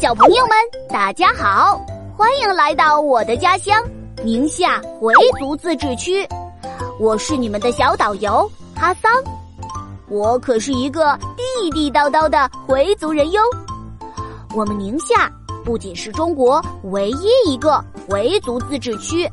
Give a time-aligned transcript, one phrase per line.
[0.00, 0.56] 小朋友们，
[0.88, 1.78] 大家好，
[2.16, 3.84] 欢迎来到我的家乡
[4.24, 6.26] 宁夏回族自治区。
[6.98, 9.12] 我是你们的小导游哈桑，
[10.08, 13.42] 我可是一个地地道道的回族人哟。
[14.54, 15.30] 我们宁夏
[15.66, 19.30] 不仅是中国唯一一个回族自治区，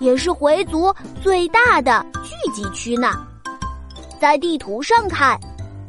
[0.00, 0.92] 也是回族
[1.22, 3.12] 最大的聚集区呢。
[4.20, 5.38] 在地图上看，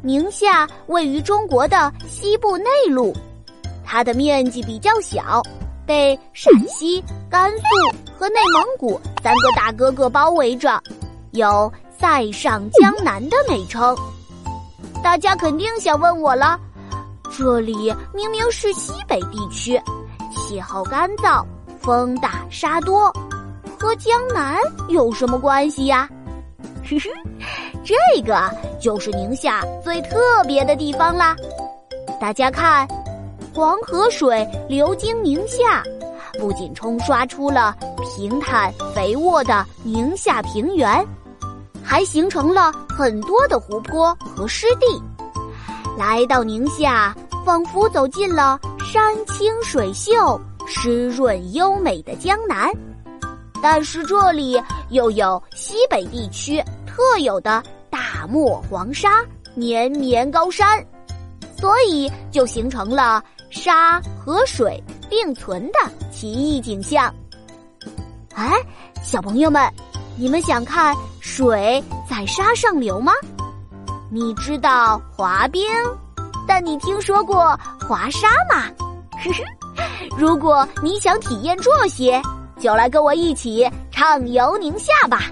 [0.00, 3.12] 宁夏位于中国的西部内陆。
[3.92, 5.42] 它的面积比较小，
[5.84, 7.64] 被陕西、甘肃
[8.18, 10.82] 和内蒙古三个大哥哥包围着，
[11.32, 13.94] 有“塞上江南”的美称。
[15.04, 16.58] 大家肯定想问我了：
[17.36, 19.78] 这里明明是西北地区，
[20.34, 21.44] 气候干燥，
[21.78, 23.12] 风大沙多，
[23.78, 24.56] 和江南
[24.88, 26.08] 有什么关系呀？
[26.82, 27.10] 呵呵，
[27.84, 28.50] 这个
[28.80, 31.36] 就是宁夏最特别的地方啦！
[32.18, 32.88] 大家看。
[33.54, 35.82] 黄河水流经宁夏，
[36.38, 41.06] 不仅冲刷出了平坦肥沃的宁夏平原，
[41.82, 44.86] 还形成了很多的湖泊和湿地。
[45.98, 47.14] 来到宁夏，
[47.44, 48.58] 仿佛走进了
[48.90, 52.70] 山清水秀、湿润优美的江南。
[53.62, 59.22] 但是这里又有西北地区特有的大漠黄沙、
[59.54, 60.82] 绵绵高山，
[61.60, 63.22] 所以就形成了。
[63.52, 65.78] 沙和水并存的
[66.10, 67.14] 奇异景象。
[68.34, 68.50] 哎，
[69.04, 69.70] 小朋友们，
[70.16, 73.12] 你们想看水在沙上流吗？
[74.10, 75.62] 你知道滑冰，
[76.48, 78.70] 但你听说过滑沙吗？
[79.22, 79.86] 呵呵，
[80.16, 82.20] 如果你想体验这些，
[82.58, 85.30] 就来跟我一起畅游宁夏吧。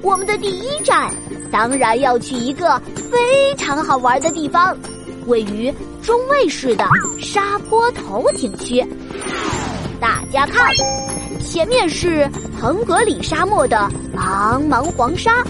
[0.00, 1.12] 我们的第一站。
[1.50, 4.76] 当然要去一个非常好玩的地方，
[5.26, 5.72] 位于
[6.02, 6.86] 中卫市的
[7.20, 8.84] 沙坡头景区。
[10.00, 10.72] 大家看，
[11.40, 12.28] 前面是
[12.60, 15.44] 腾格里沙漠的茫茫黄沙，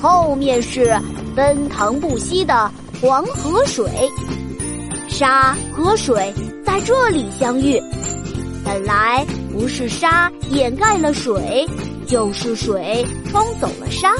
[0.00, 0.94] 后面是
[1.34, 3.88] 奔腾不息的黄河水。
[5.08, 6.32] 沙和水
[6.64, 7.80] 在这里相遇，
[8.64, 11.68] 本来不是沙掩盖了水，
[12.06, 14.12] 就是水冲走了沙。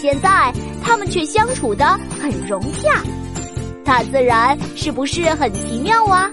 [0.00, 0.50] 现在
[0.82, 1.84] 他们却相处的
[2.18, 2.88] 很融洽，
[3.84, 6.26] 大自然是不是很奇妙啊？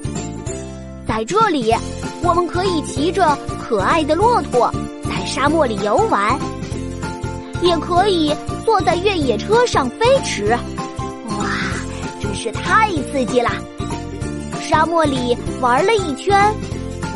[1.06, 1.76] 在这里，
[2.24, 4.74] 我们可以骑着可爱的骆驼
[5.04, 6.40] 在沙漠里游玩，
[7.62, 8.34] 也可以
[8.64, 10.58] 坐在越野车上飞驰。
[11.28, 11.46] 哇，
[12.22, 13.52] 真是太刺激了！
[14.62, 16.40] 沙漠里玩了一圈，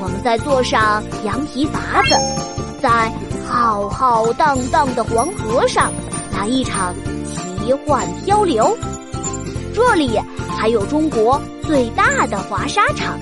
[0.01, 2.15] 我们再坐上羊皮筏子，
[2.81, 3.09] 在
[3.47, 5.93] 浩浩荡荡的黄河上。
[6.41, 6.91] 来一场
[7.23, 8.75] 奇幻漂流，
[9.75, 10.19] 这里
[10.57, 13.15] 还有中国最大的滑沙场，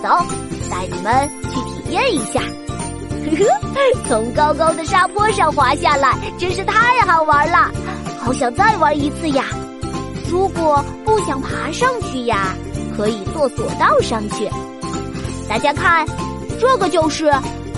[0.00, 0.24] 走，
[0.70, 2.40] 带你们去体验一下。
[3.24, 7.68] 呵呵，从高高的沙坡上滑下来，真是太好玩了，
[8.20, 9.46] 好想再玩一次呀！
[10.30, 12.54] 如果不想爬上去呀，
[12.96, 14.48] 可以坐索道上去。
[15.48, 16.06] 大家看，
[16.60, 17.28] 这个就是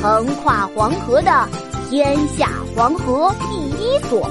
[0.03, 1.49] 横跨黄河的
[1.89, 4.31] 天下黄河第一索。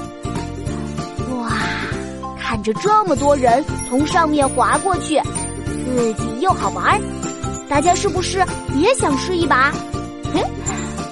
[2.48, 5.20] 看着这么多人从上面滑过去，
[5.66, 6.98] 刺激又好玩，
[7.68, 8.42] 大家是不是
[8.74, 9.70] 也想试一把？
[10.32, 10.42] 哼，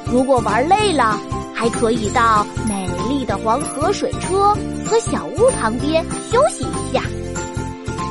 [0.06, 1.20] 如果玩累了，
[1.54, 6.02] 还可以到美丽的黄河水车和小屋旁边
[6.32, 7.02] 休息一下。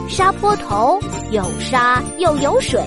[0.07, 0.99] 沙坡头
[1.31, 2.79] 有沙又有水，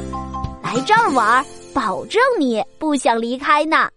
[0.62, 1.44] 来这儿玩，
[1.75, 3.88] 保证你不想离开呢。